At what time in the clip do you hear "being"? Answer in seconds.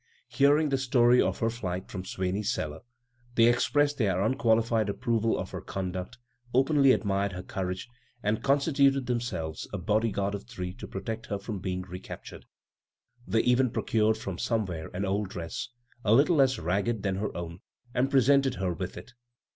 11.59-11.83